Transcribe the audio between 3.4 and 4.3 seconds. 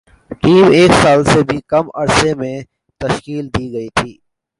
دی گئی تھی